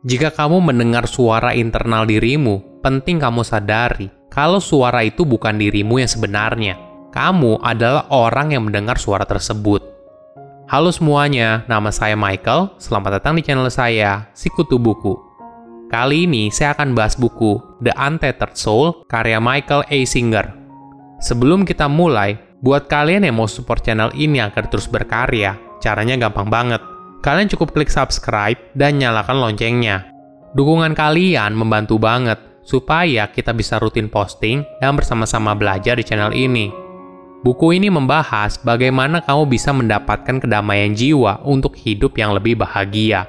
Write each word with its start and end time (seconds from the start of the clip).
Jika 0.00 0.32
kamu 0.32 0.64
mendengar 0.64 1.04
suara 1.04 1.52
internal 1.52 2.08
dirimu, 2.08 2.80
penting 2.80 3.20
kamu 3.20 3.44
sadari 3.44 4.08
kalau 4.32 4.56
suara 4.56 5.04
itu 5.04 5.28
bukan 5.28 5.60
dirimu 5.60 6.00
yang 6.00 6.08
sebenarnya. 6.08 6.80
Kamu 7.12 7.60
adalah 7.60 8.08
orang 8.08 8.56
yang 8.56 8.64
mendengar 8.64 8.96
suara 8.96 9.28
tersebut. 9.28 9.84
Halo 10.72 10.88
semuanya, 10.88 11.68
nama 11.68 11.92
saya 11.92 12.16
Michael. 12.16 12.72
Selamat 12.80 13.20
datang 13.20 13.36
di 13.36 13.44
channel 13.44 13.68
saya, 13.68 14.24
Sikutu 14.32 14.80
Buku. 14.80 15.20
Kali 15.92 16.24
ini 16.24 16.48
saya 16.48 16.72
akan 16.72 16.96
bahas 16.96 17.12
buku 17.20 17.60
The 17.84 17.92
Untethered 17.92 18.56
Soul 18.56 19.04
karya 19.04 19.36
Michael 19.36 19.84
A. 19.84 19.98
Singer. 20.08 20.48
Sebelum 21.20 21.68
kita 21.68 21.92
mulai, 21.92 22.40
buat 22.64 22.88
kalian 22.88 23.28
yang 23.28 23.36
mau 23.36 23.44
support 23.44 23.84
channel 23.84 24.08
ini 24.16 24.40
agar 24.40 24.64
terus 24.72 24.88
berkarya, 24.88 25.60
caranya 25.84 26.16
gampang 26.16 26.48
banget 26.48 26.80
kalian 27.20 27.52
cukup 27.52 27.76
klik 27.76 27.92
subscribe 27.92 28.56
dan 28.72 28.96
nyalakan 28.96 29.38
loncengnya. 29.40 30.08
Dukungan 30.56 30.96
kalian 30.96 31.54
membantu 31.54 32.00
banget 32.00 32.40
supaya 32.64 33.28
kita 33.30 33.52
bisa 33.54 33.78
rutin 33.78 34.10
posting 34.10 34.64
dan 34.82 34.96
bersama-sama 34.96 35.54
belajar 35.54 36.00
di 36.00 36.04
channel 36.04 36.32
ini. 36.34 36.72
Buku 37.40 37.72
ini 37.72 37.88
membahas 37.88 38.60
bagaimana 38.60 39.24
kamu 39.24 39.48
bisa 39.48 39.72
mendapatkan 39.72 40.44
kedamaian 40.44 40.92
jiwa 40.92 41.40
untuk 41.48 41.72
hidup 41.72 42.12
yang 42.20 42.36
lebih 42.36 42.60
bahagia. 42.60 43.24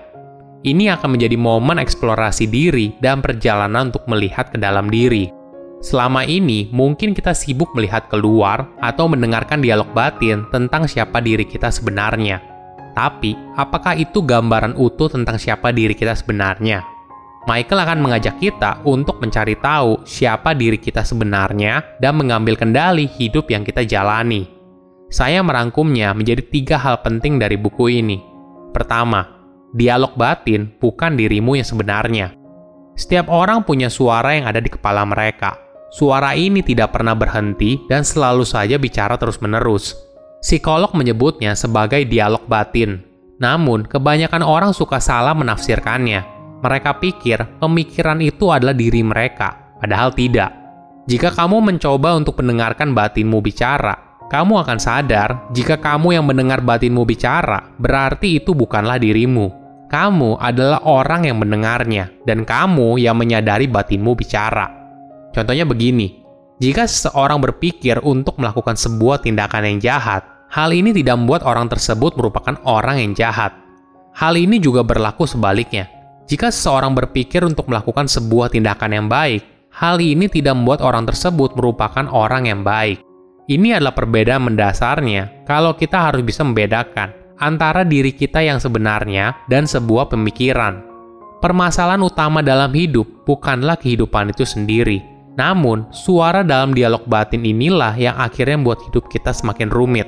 Ini 0.61 0.93
akan 0.99 1.15
menjadi 1.15 1.39
momen 1.39 1.79
eksplorasi 1.79 2.51
diri 2.51 2.91
dan 2.99 3.23
perjalanan 3.23 3.89
untuk 3.89 4.05
melihat 4.11 4.51
ke 4.51 4.59
dalam 4.59 4.91
diri. 4.91 5.31
Selama 5.81 6.21
ini, 6.21 6.69
mungkin 6.69 7.17
kita 7.17 7.33
sibuk 7.33 7.73
melihat 7.73 8.05
keluar 8.11 8.69
atau 8.77 9.09
mendengarkan 9.09 9.63
dialog 9.63 9.89
batin 9.97 10.45
tentang 10.53 10.85
siapa 10.85 11.17
diri 11.17 11.47
kita 11.47 11.73
sebenarnya 11.73 12.50
tapi, 12.91 13.33
apakah 13.55 13.95
itu 13.95 14.19
gambaran 14.19 14.75
utuh 14.75 15.07
tentang 15.07 15.39
siapa 15.39 15.71
diri 15.71 15.95
kita 15.95 16.11
sebenarnya? 16.15 16.83
Michael 17.49 17.81
akan 17.81 17.99
mengajak 18.05 18.37
kita 18.37 18.85
untuk 18.85 19.17
mencari 19.17 19.57
tahu 19.57 20.05
siapa 20.05 20.53
diri 20.53 20.77
kita 20.77 21.01
sebenarnya 21.01 21.97
dan 21.97 22.13
mengambil 22.13 22.53
kendali 22.53 23.09
hidup 23.09 23.49
yang 23.49 23.65
kita 23.65 23.81
jalani. 23.81 24.45
Saya 25.09 25.41
merangkumnya 25.41 26.13
menjadi 26.13 26.45
tiga 26.45 26.77
hal 26.77 27.01
penting 27.01 27.41
dari 27.41 27.57
buku 27.57 27.97
ini. 27.97 28.21
Pertama, 28.69 29.25
dialog 29.73 30.13
batin 30.13 30.69
bukan 30.77 31.17
dirimu 31.17 31.57
yang 31.57 31.65
sebenarnya. 31.65 32.37
Setiap 32.93 33.27
orang 33.33 33.65
punya 33.65 33.89
suara 33.89 34.37
yang 34.37 34.45
ada 34.45 34.61
di 34.61 34.69
kepala 34.69 35.01
mereka. 35.03 35.57
Suara 35.91 36.37
ini 36.37 36.61
tidak 36.63 36.93
pernah 36.93 37.17
berhenti 37.17 37.81
dan 37.89 38.05
selalu 38.05 38.45
saja 38.47 38.77
bicara 38.79 39.17
terus-menerus 39.19 40.10
Psikolog 40.41 40.97
menyebutnya 40.97 41.53
sebagai 41.53 42.01
dialog 42.09 42.41
batin. 42.49 43.05
Namun, 43.37 43.85
kebanyakan 43.85 44.41
orang 44.41 44.73
suka 44.73 44.97
salah 44.97 45.37
menafsirkannya. 45.37 46.25
Mereka 46.65 46.97
pikir 46.97 47.61
pemikiran 47.61 48.17
itu 48.21 48.49
adalah 48.49 48.73
diri 48.73 49.05
mereka, 49.05 49.77
padahal 49.77 50.09
tidak. 50.17 50.49
Jika 51.05 51.33
kamu 51.33 51.61
mencoba 51.61 52.17
untuk 52.17 52.41
mendengarkan 52.41 52.93
batinmu 52.93 53.37
bicara, 53.41 53.93
kamu 54.29 54.65
akan 54.65 54.79
sadar 54.81 55.29
jika 55.53 55.77
kamu 55.81 56.17
yang 56.17 56.25
mendengar 56.25 56.61
batinmu 56.61 57.05
bicara, 57.05 57.73
berarti 57.81 58.41
itu 58.41 58.53
bukanlah 58.57 59.01
dirimu. 59.01 59.49
Kamu 59.89 60.41
adalah 60.41 60.85
orang 60.85 61.29
yang 61.29 61.37
mendengarnya, 61.41 62.09
dan 62.25 62.45
kamu 62.45 62.97
yang 63.01 63.17
menyadari 63.17 63.69
batinmu 63.69 64.13
bicara. 64.13 64.69
Contohnya 65.33 65.65
begini, 65.65 66.20
jika 66.61 66.85
seseorang 66.85 67.41
berpikir 67.41 67.97
untuk 68.05 68.37
melakukan 68.37 68.77
sebuah 68.77 69.25
tindakan 69.25 69.65
yang 69.65 69.77
jahat, 69.81 70.31
Hal 70.51 70.75
ini 70.75 70.91
tidak 70.91 71.15
membuat 71.15 71.47
orang 71.47 71.71
tersebut 71.71 72.19
merupakan 72.19 72.59
orang 72.67 72.99
yang 72.99 73.15
jahat. 73.15 73.55
Hal 74.11 74.35
ini 74.35 74.59
juga 74.59 74.83
berlaku 74.83 75.23
sebaliknya. 75.23 75.87
Jika 76.27 76.51
seseorang 76.51 76.91
berpikir 76.91 77.47
untuk 77.47 77.71
melakukan 77.71 78.11
sebuah 78.11 78.51
tindakan 78.51 78.91
yang 78.91 79.07
baik, 79.07 79.71
hal 79.71 80.03
ini 80.03 80.27
tidak 80.27 80.59
membuat 80.59 80.83
orang 80.83 81.07
tersebut 81.07 81.55
merupakan 81.55 82.03
orang 82.11 82.51
yang 82.51 82.67
baik. 82.67 82.99
Ini 83.47 83.79
adalah 83.79 83.95
perbedaan 83.95 84.51
mendasarnya 84.51 85.47
kalau 85.47 85.71
kita 85.71 86.11
harus 86.11 86.19
bisa 86.19 86.43
membedakan 86.43 87.15
antara 87.39 87.87
diri 87.87 88.11
kita 88.11 88.43
yang 88.43 88.59
sebenarnya 88.59 89.47
dan 89.47 89.63
sebuah 89.63 90.11
pemikiran. 90.11 90.83
Permasalahan 91.39 92.03
utama 92.03 92.43
dalam 92.43 92.75
hidup 92.75 93.23
bukanlah 93.23 93.79
kehidupan 93.79 94.35
itu 94.35 94.43
sendiri, 94.43 94.99
namun 95.39 95.87
suara 95.95 96.43
dalam 96.43 96.75
dialog 96.75 97.07
batin 97.07 97.47
inilah 97.47 97.95
yang 97.95 98.15
akhirnya 98.19 98.59
membuat 98.59 98.83
hidup 98.87 99.07
kita 99.07 99.31
semakin 99.31 99.71
rumit. 99.71 100.07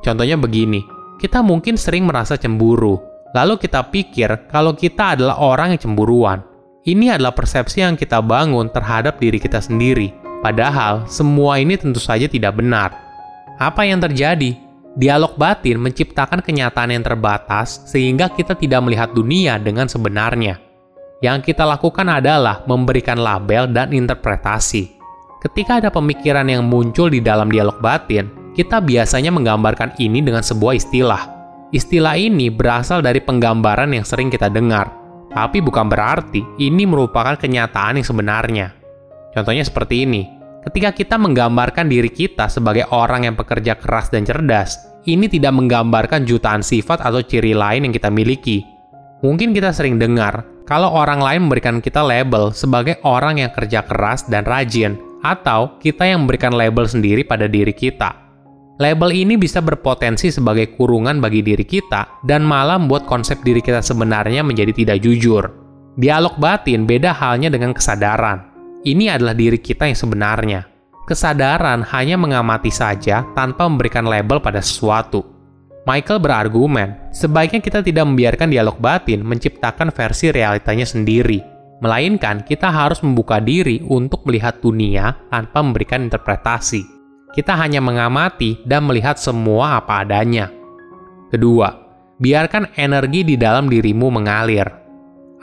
Contohnya 0.00 0.40
begini, 0.40 0.84
kita 1.20 1.44
mungkin 1.44 1.76
sering 1.76 2.08
merasa 2.08 2.36
cemburu, 2.36 3.00
lalu 3.36 3.60
kita 3.60 3.84
pikir 3.92 4.48
kalau 4.48 4.72
kita 4.72 5.16
adalah 5.16 5.36
orang 5.40 5.76
yang 5.76 5.80
cemburuan. 5.80 6.40
Ini 6.84 7.16
adalah 7.16 7.32
persepsi 7.32 7.80
yang 7.80 7.96
kita 7.96 8.20
bangun 8.20 8.68
terhadap 8.68 9.16
diri 9.16 9.40
kita 9.40 9.56
sendiri, 9.56 10.12
padahal 10.44 11.08
semua 11.08 11.56
ini 11.56 11.80
tentu 11.80 11.96
saja 11.96 12.28
tidak 12.28 12.60
benar. 12.60 12.92
Apa 13.56 13.88
yang 13.88 14.04
terjadi? 14.04 14.60
Dialog 14.94 15.34
batin 15.34 15.80
menciptakan 15.80 16.38
kenyataan 16.38 16.94
yang 16.94 17.02
terbatas 17.02 17.82
sehingga 17.88 18.30
kita 18.30 18.54
tidak 18.54 18.84
melihat 18.84 19.10
dunia 19.10 19.58
dengan 19.58 19.90
sebenarnya. 19.90 20.60
Yang 21.24 21.56
kita 21.56 21.64
lakukan 21.64 22.04
adalah 22.04 22.60
memberikan 22.68 23.16
label 23.16 23.72
dan 23.72 23.96
interpretasi. 23.96 25.00
Ketika 25.40 25.80
ada 25.80 25.88
pemikiran 25.88 26.44
yang 26.44 26.68
muncul 26.68 27.08
di 27.08 27.24
dalam 27.24 27.48
dialog 27.48 27.80
batin, 27.80 28.28
kita 28.52 28.84
biasanya 28.84 29.32
menggambarkan 29.32 29.96
ini 29.96 30.20
dengan 30.20 30.44
sebuah 30.44 30.76
istilah. 30.76 31.22
Istilah 31.72 32.20
ini 32.20 32.52
berasal 32.52 33.00
dari 33.00 33.24
penggambaran 33.24 33.96
yang 33.96 34.04
sering 34.04 34.28
kita 34.28 34.52
dengar, 34.52 34.92
tapi 35.32 35.64
bukan 35.64 35.88
berarti 35.88 36.44
ini 36.60 36.84
merupakan 36.84 37.40
kenyataan 37.40 37.96
yang 37.96 38.04
sebenarnya. 38.04 38.66
Contohnya 39.32 39.64
seperti 39.64 40.04
ini. 40.04 40.28
Ketika 40.68 40.92
kita 40.92 41.16
menggambarkan 41.16 41.88
diri 41.88 42.12
kita 42.12 42.52
sebagai 42.52 42.84
orang 42.92 43.24
yang 43.24 43.36
pekerja 43.36 43.80
keras 43.80 44.12
dan 44.12 44.28
cerdas, 44.28 44.76
ini 45.08 45.24
tidak 45.32 45.56
menggambarkan 45.56 46.28
jutaan 46.28 46.60
sifat 46.60 47.00
atau 47.00 47.24
ciri 47.24 47.56
lain 47.56 47.88
yang 47.88 47.96
kita 47.96 48.12
miliki. 48.12 48.60
Mungkin 49.24 49.56
kita 49.56 49.72
sering 49.72 49.96
dengar 49.96 50.53
kalau 50.64 50.88
orang 50.92 51.20
lain 51.20 51.48
memberikan 51.48 51.80
kita 51.84 52.00
label 52.00 52.52
sebagai 52.56 52.96
orang 53.04 53.40
yang 53.44 53.52
kerja 53.52 53.84
keras 53.84 54.24
dan 54.28 54.48
rajin, 54.48 54.96
atau 55.24 55.80
kita 55.80 56.04
yang 56.04 56.28
memberikan 56.28 56.52
label 56.52 56.84
sendiri 56.84 57.24
pada 57.24 57.48
diri 57.48 57.72
kita. 57.72 58.12
Label 58.76 59.14
ini 59.14 59.40
bisa 59.40 59.64
berpotensi 59.64 60.28
sebagai 60.28 60.74
kurungan 60.76 61.22
bagi 61.22 61.40
diri 61.40 61.62
kita 61.64 62.20
dan 62.26 62.44
malah 62.44 62.76
membuat 62.76 63.08
konsep 63.08 63.40
diri 63.40 63.64
kita 63.64 63.80
sebenarnya 63.80 64.44
menjadi 64.44 64.74
tidak 64.74 64.98
jujur. 65.00 65.46
Dialog 65.94 66.36
batin 66.42 66.84
beda 66.84 67.14
halnya 67.14 67.48
dengan 67.48 67.70
kesadaran. 67.70 68.50
Ini 68.82 69.14
adalah 69.14 69.32
diri 69.32 69.62
kita 69.62 69.88
yang 69.88 69.96
sebenarnya. 69.96 70.60
Kesadaran 71.06 71.86
hanya 71.94 72.18
mengamati 72.18 72.72
saja 72.74 73.22
tanpa 73.32 73.70
memberikan 73.70 74.04
label 74.04 74.42
pada 74.42 74.58
sesuatu. 74.58 75.22
Michael 75.84 76.16
berargumen, 76.16 77.12
sebaiknya 77.12 77.60
kita 77.60 77.84
tidak 77.84 78.08
membiarkan 78.08 78.48
dialog 78.48 78.80
batin 78.80 79.20
menciptakan 79.20 79.92
versi 79.92 80.32
realitanya 80.32 80.88
sendiri, 80.88 81.44
melainkan 81.84 82.40
kita 82.40 82.72
harus 82.72 83.04
membuka 83.04 83.36
diri 83.36 83.84
untuk 83.92 84.24
melihat 84.24 84.64
dunia 84.64 85.12
tanpa 85.28 85.60
memberikan 85.60 86.08
interpretasi. 86.08 86.88
Kita 87.36 87.52
hanya 87.60 87.84
mengamati 87.84 88.64
dan 88.64 88.88
melihat 88.88 89.20
semua 89.20 89.76
apa 89.76 90.00
adanya. 90.00 90.48
Kedua, 91.28 91.68
biarkan 92.16 92.72
energi 92.80 93.20
di 93.20 93.36
dalam 93.36 93.68
dirimu 93.68 94.08
mengalir. 94.08 94.64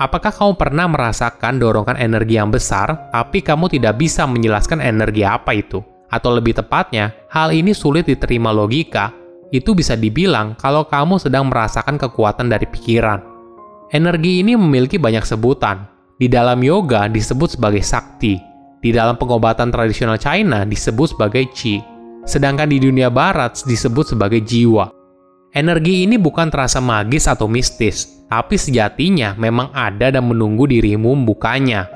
Apakah 0.01 0.33
kamu 0.33 0.57
pernah 0.57 0.89
merasakan 0.89 1.61
dorongan 1.61 2.01
energi 2.01 2.41
yang 2.41 2.49
besar, 2.49 3.13
tapi 3.13 3.45
kamu 3.45 3.69
tidak 3.69 4.01
bisa 4.01 4.25
menjelaskan 4.25 4.81
energi 4.81 5.21
apa 5.21 5.53
itu? 5.53 5.85
Atau 6.09 6.33
lebih 6.33 6.57
tepatnya, 6.57 7.13
hal 7.29 7.53
ini 7.53 7.77
sulit 7.77 8.09
diterima 8.09 8.49
logika. 8.49 9.20
Itu 9.51 9.75
bisa 9.75 9.99
dibilang 9.99 10.55
kalau 10.55 10.87
kamu 10.87 11.19
sedang 11.19 11.51
merasakan 11.51 11.99
kekuatan 11.99 12.47
dari 12.47 12.63
pikiran. 12.71 13.19
Energi 13.91 14.39
ini 14.39 14.55
memiliki 14.55 14.95
banyak 14.95 15.27
sebutan. 15.27 15.91
Di 16.15 16.31
dalam 16.31 16.63
yoga 16.63 17.11
disebut 17.11 17.59
sebagai 17.59 17.83
sakti, 17.83 18.39
di 18.79 18.89
dalam 18.95 19.19
pengobatan 19.19 19.67
tradisional 19.73 20.15
China 20.15 20.63
disebut 20.63 21.17
sebagai 21.17 21.49
qi, 21.51 21.83
sedangkan 22.23 22.71
di 22.71 22.79
dunia 22.79 23.11
barat 23.11 23.59
disebut 23.67 24.15
sebagai 24.15 24.39
jiwa. 24.39 24.87
Energi 25.51 26.07
ini 26.07 26.15
bukan 26.15 26.47
terasa 26.47 26.79
magis 26.79 27.27
atau 27.27 27.51
mistis, 27.51 28.23
tapi 28.31 28.55
sejatinya 28.55 29.35
memang 29.35 29.73
ada 29.75 30.07
dan 30.13 30.23
menunggu 30.23 30.63
dirimu 30.63 31.11
membukanya. 31.11 31.91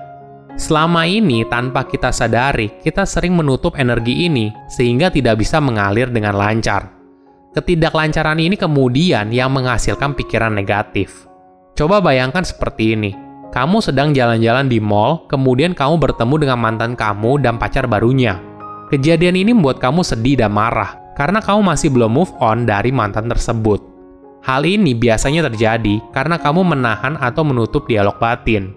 Selama 0.60 1.08
ini, 1.08 1.48
tanpa 1.48 1.88
kita 1.88 2.12
sadari, 2.12 2.68
kita 2.84 3.08
sering 3.08 3.36
menutup 3.36 3.80
energi 3.80 4.28
ini 4.28 4.51
sehingga 4.68 5.08
tidak 5.08 5.40
bisa 5.40 5.63
mengalir 5.63 6.12
dengan 6.12 6.36
lancar. 6.36 6.92
Ketidaklancaran 7.56 8.36
ini 8.36 8.60
kemudian 8.60 9.31
yang 9.31 9.48
menghasilkan 9.56 10.12
pikiran 10.12 10.52
negatif. 10.52 11.24
Coba 11.80 12.04
bayangkan 12.04 12.44
seperti 12.44 13.00
ini 13.00 13.16
kamu 13.56 13.80
sedang 13.80 14.12
jalan-jalan 14.12 14.68
di 14.68 14.84
mall, 14.84 15.24
kemudian 15.31 15.72
kamu 15.72 15.96
bertemu 15.96 16.36
dengan 16.44 16.60
mantan 16.60 16.92
kamu 17.00 17.40
dan 17.40 17.56
pacar 17.56 17.88
barunya. 17.88 18.36
Kejadian 18.92 19.40
ini 19.40 19.56
membuat 19.56 19.80
kamu 19.80 20.04
sedih 20.04 20.44
dan 20.44 20.52
marah 20.52 21.00
karena 21.16 21.40
kamu 21.40 21.63
masih 21.63 21.88
belum 21.88 22.12
move 22.12 22.36
on 22.44 22.68
dari 22.68 22.92
mantan 22.92 23.31
tersebut. 23.31 23.80
Hal 24.44 24.68
ini 24.68 24.92
biasanya 24.92 25.48
terjadi 25.48 26.04
karena 26.12 26.36
kamu 26.36 26.68
menahan 26.68 27.16
atau 27.16 27.48
menutup 27.48 27.88
dialog 27.88 28.19
batin. 28.19 28.75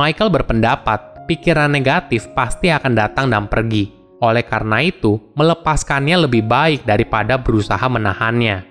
Michael 0.00 0.32
berpendapat, 0.32 1.28
pikiran 1.28 1.68
negatif 1.68 2.32
pasti 2.32 2.72
akan 2.72 2.96
datang 2.96 3.28
dan 3.28 3.44
pergi. 3.44 4.03
Oleh 4.24 4.40
karena 4.40 4.80
itu, 4.80 5.20
melepaskannya 5.36 6.24
lebih 6.24 6.48
baik 6.48 6.88
daripada 6.88 7.36
berusaha 7.36 7.84
menahannya. 7.84 8.64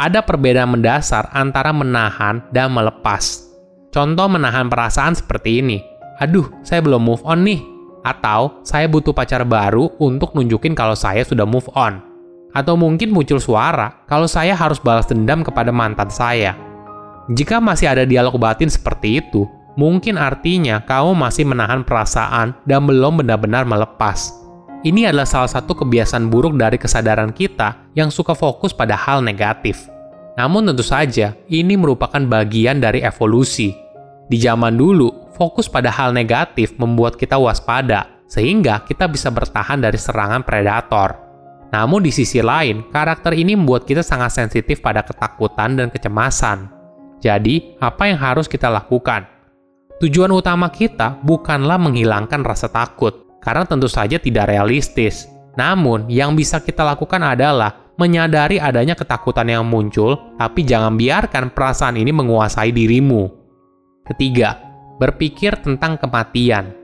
Ada 0.00 0.24
perbedaan 0.24 0.80
mendasar 0.80 1.28
antara 1.36 1.76
menahan 1.76 2.40
dan 2.48 2.72
melepas. 2.72 3.52
Contoh 3.92 4.26
menahan 4.32 4.72
perasaan 4.72 5.12
seperti 5.12 5.60
ini. 5.60 5.78
Aduh, 6.24 6.48
saya 6.64 6.80
belum 6.80 7.04
move 7.04 7.20
on 7.28 7.44
nih. 7.44 7.60
Atau, 8.00 8.64
saya 8.64 8.88
butuh 8.88 9.12
pacar 9.12 9.44
baru 9.44 9.92
untuk 10.00 10.32
nunjukin 10.32 10.72
kalau 10.72 10.96
saya 10.96 11.20
sudah 11.20 11.44
move 11.44 11.68
on. 11.76 12.00
Atau 12.56 12.80
mungkin 12.80 13.12
muncul 13.12 13.36
suara 13.36 14.06
kalau 14.08 14.24
saya 14.24 14.56
harus 14.56 14.80
balas 14.80 15.04
dendam 15.04 15.44
kepada 15.44 15.68
mantan 15.68 16.08
saya. 16.08 16.56
Jika 17.28 17.60
masih 17.60 17.92
ada 17.92 18.08
dialog 18.08 18.36
batin 18.40 18.72
seperti 18.72 19.20
itu, 19.20 19.44
mungkin 19.76 20.16
artinya 20.16 20.80
kamu 20.84 21.12
masih 21.18 21.44
menahan 21.44 21.82
perasaan 21.82 22.54
dan 22.64 22.86
belum 22.86 23.20
benar-benar 23.24 23.66
melepas. 23.66 24.43
Ini 24.84 25.08
adalah 25.08 25.24
salah 25.24 25.48
satu 25.48 25.72
kebiasaan 25.72 26.28
buruk 26.28 26.60
dari 26.60 26.76
kesadaran 26.76 27.32
kita 27.32 27.88
yang 27.96 28.12
suka 28.12 28.36
fokus 28.36 28.76
pada 28.76 28.92
hal 28.92 29.24
negatif. 29.24 29.88
Namun 30.36 30.68
tentu 30.68 30.84
saja, 30.84 31.32
ini 31.48 31.72
merupakan 31.72 32.20
bagian 32.20 32.84
dari 32.84 33.00
evolusi. 33.00 33.72
Di 34.28 34.36
zaman 34.36 34.76
dulu, 34.76 35.32
fokus 35.32 35.72
pada 35.72 35.88
hal 35.88 36.12
negatif 36.12 36.76
membuat 36.76 37.16
kita 37.16 37.40
waspada, 37.40 38.28
sehingga 38.28 38.84
kita 38.84 39.08
bisa 39.08 39.32
bertahan 39.32 39.80
dari 39.80 39.96
serangan 39.96 40.44
predator. 40.44 41.16
Namun 41.72 42.04
di 42.04 42.12
sisi 42.12 42.44
lain, 42.44 42.84
karakter 42.92 43.32
ini 43.32 43.56
membuat 43.56 43.88
kita 43.88 44.04
sangat 44.04 44.36
sensitif 44.36 44.84
pada 44.84 45.00
ketakutan 45.00 45.80
dan 45.80 45.88
kecemasan. 45.88 46.68
Jadi, 47.24 47.80
apa 47.80 48.12
yang 48.12 48.20
harus 48.20 48.44
kita 48.44 48.68
lakukan? 48.68 49.24
Tujuan 50.04 50.28
utama 50.28 50.68
kita 50.68 51.16
bukanlah 51.24 51.80
menghilangkan 51.80 52.44
rasa 52.44 52.68
takut, 52.68 53.24
karena 53.44 53.68
tentu 53.68 53.86
saja 53.86 54.16
tidak 54.16 54.48
realistis. 54.48 55.28
Namun, 55.54 56.08
yang 56.10 56.34
bisa 56.34 56.58
kita 56.58 56.82
lakukan 56.82 57.20
adalah 57.22 57.84
menyadari 57.94 58.58
adanya 58.58 58.98
ketakutan 58.98 59.46
yang 59.46 59.62
muncul, 59.62 60.34
tapi 60.34 60.66
jangan 60.66 60.98
biarkan 60.98 61.54
perasaan 61.54 61.94
ini 61.94 62.10
menguasai 62.10 62.74
dirimu. 62.74 63.30
Ketiga, 64.02 64.58
berpikir 64.98 65.62
tentang 65.62 66.00
kematian. 66.00 66.74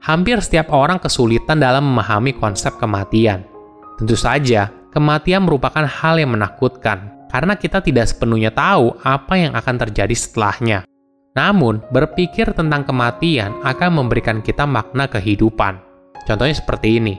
Hampir 0.00 0.40
setiap 0.40 0.72
orang 0.72 1.00
kesulitan 1.00 1.60
dalam 1.60 1.84
memahami 1.84 2.36
konsep 2.36 2.76
kematian. 2.76 3.44
Tentu 3.96 4.16
saja, 4.16 4.72
kematian 4.92 5.44
merupakan 5.44 5.84
hal 5.84 6.20
yang 6.20 6.32
menakutkan 6.32 7.28
karena 7.28 7.54
kita 7.54 7.84
tidak 7.84 8.08
sepenuhnya 8.08 8.50
tahu 8.50 8.96
apa 9.04 9.36
yang 9.36 9.52
akan 9.52 9.76
terjadi 9.76 10.16
setelahnya. 10.16 10.88
Namun, 11.36 11.84
berpikir 11.94 12.50
tentang 12.56 12.82
kematian 12.82 13.62
akan 13.62 13.90
memberikan 14.02 14.42
kita 14.42 14.66
makna 14.66 15.06
kehidupan. 15.06 15.89
Contohnya 16.30 16.54
seperti 16.54 17.02
ini. 17.02 17.18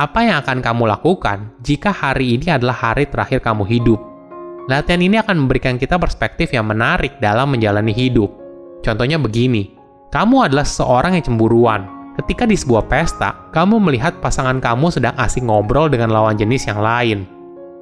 Apa 0.00 0.24
yang 0.24 0.40
akan 0.40 0.64
kamu 0.64 0.88
lakukan 0.88 1.52
jika 1.60 1.92
hari 1.92 2.40
ini 2.40 2.48
adalah 2.48 2.72
hari 2.72 3.04
terakhir 3.04 3.44
kamu 3.44 3.68
hidup? 3.68 4.00
Latihan 4.64 5.04
ini 5.04 5.20
akan 5.20 5.44
memberikan 5.44 5.76
kita 5.76 6.00
perspektif 6.00 6.56
yang 6.56 6.64
menarik 6.64 7.20
dalam 7.20 7.52
menjalani 7.52 7.92
hidup. 7.92 8.32
Contohnya 8.80 9.20
begini, 9.20 9.76
kamu 10.08 10.48
adalah 10.48 10.64
seorang 10.64 11.20
yang 11.20 11.24
cemburuan. 11.28 11.84
Ketika 12.16 12.48
di 12.48 12.56
sebuah 12.56 12.88
pesta, 12.88 13.52
kamu 13.52 13.76
melihat 13.76 14.24
pasangan 14.24 14.56
kamu 14.56 14.88
sedang 14.88 15.12
asik 15.20 15.44
ngobrol 15.44 15.92
dengan 15.92 16.08
lawan 16.08 16.40
jenis 16.40 16.64
yang 16.64 16.80
lain. 16.80 17.28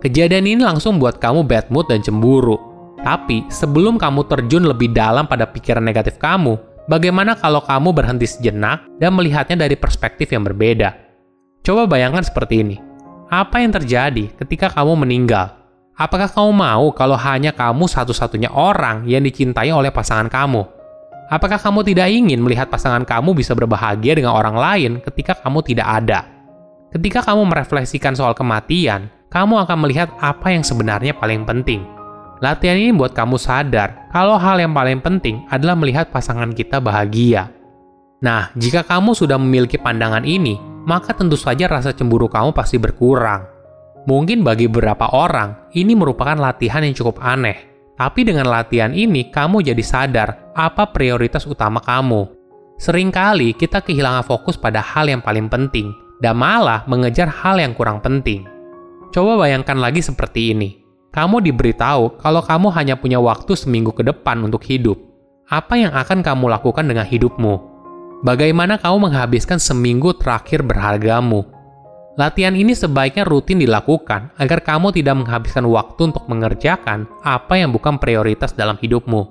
Kejadian 0.03 0.43
ini 0.43 0.63
langsung 0.67 0.99
buat 0.99 1.23
kamu 1.23 1.47
bad 1.47 1.71
mood 1.71 1.87
dan 1.87 2.03
cemburu. 2.03 2.59
Tapi, 2.99 3.47
sebelum 3.47 3.95
kamu 3.95 4.27
terjun 4.27 4.67
lebih 4.67 4.91
dalam 4.91 5.31
pada 5.31 5.47
pikiran 5.47 5.87
negatif 5.87 6.19
kamu, 6.19 6.74
Bagaimana 6.85 7.33
kalau 7.33 7.65
kamu 7.65 7.97
berhenti 7.97 8.29
sejenak 8.29 8.85
dan 9.01 9.17
melihatnya 9.17 9.65
dari 9.65 9.73
perspektif 9.73 10.29
yang 10.29 10.45
berbeda? 10.45 10.93
Coba 11.65 11.89
bayangkan 11.89 12.21
seperti 12.21 12.61
ini. 12.61 12.77
Apa 13.33 13.65
yang 13.65 13.73
terjadi 13.73 14.29
ketika 14.37 14.69
kamu 14.69 15.01
meninggal? 15.01 15.57
Apakah 15.97 16.29
kamu 16.29 16.53
mau 16.53 16.93
kalau 16.93 17.17
hanya 17.17 17.57
kamu 17.57 17.89
satu-satunya 17.89 18.53
orang 18.53 19.09
yang 19.09 19.25
dicintai 19.25 19.73
oleh 19.73 19.89
pasangan 19.89 20.29
kamu? 20.29 20.61
Apakah 21.33 21.57
kamu 21.57 21.89
tidak 21.89 22.13
ingin 22.13 22.45
melihat 22.45 22.69
pasangan 22.69 23.09
kamu 23.09 23.33
bisa 23.33 23.57
berbahagia 23.57 24.13
dengan 24.21 24.37
orang 24.37 24.61
lain 24.61 24.93
ketika 25.01 25.41
kamu 25.41 25.65
tidak 25.65 25.89
ada? 25.89 26.29
Ketika 26.93 27.25
kamu 27.25 27.49
merefleksikan 27.49 28.13
soal 28.13 28.37
kematian, 28.37 29.09
kamu 29.33 29.65
akan 29.65 29.89
melihat 29.89 30.13
apa 30.21 30.53
yang 30.53 30.61
sebenarnya 30.61 31.17
paling 31.17 31.49
penting. 31.49 31.81
Latihan 32.43 32.75
ini 32.75 32.91
buat 32.91 33.15
kamu 33.15 33.39
sadar 33.39 34.11
kalau 34.11 34.35
hal 34.35 34.59
yang 34.59 34.75
paling 34.75 34.99
penting 34.99 35.47
adalah 35.55 35.79
melihat 35.79 36.11
pasangan 36.11 36.51
kita 36.51 36.83
bahagia. 36.83 37.51
Nah, 38.25 38.51
jika 38.59 38.83
kamu 38.83 39.15
sudah 39.15 39.39
memiliki 39.39 39.79
pandangan 39.79 40.27
ini, 40.27 40.59
maka 40.89 41.15
tentu 41.15 41.39
saja 41.39 41.71
rasa 41.71 41.95
cemburu 41.95 42.27
kamu 42.27 42.51
pasti 42.51 42.81
berkurang. 42.81 43.47
Mungkin 44.05 44.43
bagi 44.43 44.67
beberapa 44.67 45.13
orang, 45.15 45.73
ini 45.73 45.97
merupakan 45.97 46.37
latihan 46.37 46.83
yang 46.83 46.93
cukup 46.93 47.23
aneh. 47.23 47.73
Tapi 47.95 48.27
dengan 48.27 48.51
latihan 48.51 48.91
ini, 48.91 49.31
kamu 49.31 49.63
jadi 49.63 49.85
sadar 49.85 50.53
apa 50.53 50.91
prioritas 50.91 51.47
utama 51.47 51.79
kamu. 51.79 52.27
Seringkali 52.75 53.55
kita 53.55 53.81
kehilangan 53.81 54.27
fokus 54.27 54.59
pada 54.59 54.83
hal 54.83 55.07
yang 55.07 55.23
paling 55.23 55.47
penting, 55.47 55.95
dan 56.19 56.35
malah 56.35 56.83
mengejar 56.91 57.31
hal 57.31 57.63
yang 57.63 57.73
kurang 57.73 58.03
penting. 58.03 58.45
Coba 59.15 59.39
bayangkan 59.39 59.79
lagi 59.79 60.03
seperti 60.03 60.53
ini 60.53 60.84
kamu 61.15 61.47
diberitahu 61.47 62.19
kalau 62.19 62.43
kamu 62.43 62.75
hanya 62.75 62.99
punya 62.99 63.23
waktu 63.23 63.55
seminggu 63.55 63.95
ke 63.95 64.03
depan 64.03 64.43
untuk 64.43 64.67
hidup. 64.67 64.99
Apa 65.47 65.79
yang 65.79 65.95
akan 65.95 66.27
kamu 66.27 66.51
lakukan 66.51 66.83
dengan 66.83 67.07
hidupmu? 67.07 67.55
Bagaimana 68.27 68.83
kamu 68.83 69.07
menghabiskan 69.07 69.63
seminggu 69.63 70.19
terakhir 70.19 70.67
berhargamu? 70.67 71.47
Latihan 72.19 72.59
ini 72.59 72.75
sebaiknya 72.75 73.23
rutin 73.23 73.63
dilakukan 73.63 74.35
agar 74.35 74.59
kamu 74.67 74.91
tidak 74.91 75.15
menghabiskan 75.23 75.63
waktu 75.71 76.11
untuk 76.11 76.27
mengerjakan 76.27 77.07
apa 77.23 77.63
yang 77.63 77.71
bukan 77.71 77.95
prioritas 78.03 78.51
dalam 78.51 78.75
hidupmu. 78.75 79.23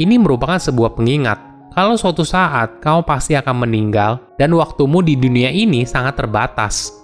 Ini 0.00 0.16
merupakan 0.16 0.56
sebuah 0.56 0.96
pengingat 0.96 1.36
kalau 1.76 1.96
suatu 2.00 2.24
saat 2.24 2.80
kamu 2.80 3.04
pasti 3.04 3.36
akan 3.36 3.68
meninggal 3.68 4.20
dan 4.40 4.52
waktumu 4.56 5.04
di 5.04 5.16
dunia 5.16 5.52
ini 5.52 5.84
sangat 5.84 6.20
terbatas. 6.20 7.01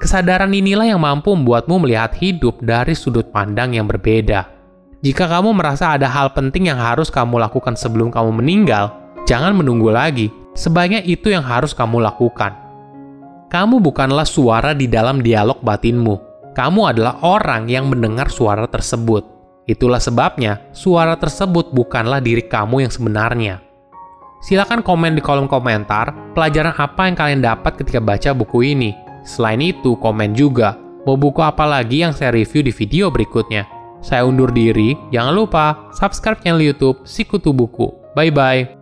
Kesadaran 0.00 0.48
inilah 0.48 0.88
yang 0.88 1.04
mampu 1.04 1.36
membuatmu 1.36 1.84
melihat 1.84 2.16
hidup 2.16 2.64
dari 2.64 2.96
sudut 2.96 3.28
pandang 3.28 3.76
yang 3.76 3.84
berbeda. 3.84 4.48
Jika 5.04 5.28
kamu 5.28 5.52
merasa 5.52 5.92
ada 5.92 6.08
hal 6.08 6.32
penting 6.32 6.72
yang 6.72 6.80
harus 6.80 7.12
kamu 7.12 7.36
lakukan 7.36 7.76
sebelum 7.76 8.08
kamu 8.08 8.40
meninggal, 8.40 8.96
jangan 9.28 9.52
menunggu 9.52 9.92
lagi. 9.92 10.32
Sebaiknya 10.56 11.04
itu 11.04 11.28
yang 11.28 11.44
harus 11.44 11.76
kamu 11.76 12.00
lakukan. 12.00 12.56
Kamu 13.52 13.84
bukanlah 13.84 14.24
suara 14.24 14.72
di 14.72 14.88
dalam 14.88 15.20
dialog 15.20 15.60
batinmu. 15.60 16.16
Kamu 16.56 16.80
adalah 16.88 17.20
orang 17.20 17.68
yang 17.68 17.92
mendengar 17.92 18.32
suara 18.32 18.64
tersebut. 18.64 19.28
Itulah 19.68 20.00
sebabnya 20.00 20.64
suara 20.72 21.20
tersebut 21.20 21.76
bukanlah 21.76 22.24
diri 22.24 22.48
kamu 22.48 22.88
yang 22.88 22.92
sebenarnya. 22.92 23.60
Silakan 24.40 24.80
komen 24.80 25.12
di 25.12 25.20
kolom 25.20 25.44
komentar 25.44 26.32
pelajaran 26.32 26.72
apa 26.72 27.04
yang 27.04 27.16
kalian 27.20 27.40
dapat 27.44 27.76
ketika 27.76 28.00
baca 28.00 28.32
buku 28.32 28.72
ini 28.72 29.09
Selain 29.30 29.62
itu, 29.62 29.94
komen 29.94 30.34
juga 30.34 30.74
mau 31.06 31.14
buku 31.14 31.38
apa 31.38 31.62
lagi 31.62 32.02
yang 32.02 32.10
saya 32.10 32.34
review 32.34 32.66
di 32.66 32.74
video 32.74 33.14
berikutnya. 33.14 33.62
Saya 34.02 34.26
undur 34.26 34.50
diri, 34.50 34.98
jangan 35.14 35.38
lupa 35.38 35.64
subscribe 35.94 36.42
channel 36.42 36.58
YouTube 36.58 37.06
Sikutu 37.06 37.54
Buku. 37.54 37.94
Bye 38.18 38.34
bye. 38.34 38.79